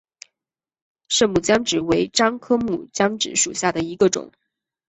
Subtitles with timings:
[1.09, 4.31] 滇木姜子为樟科木姜子属下的一个种。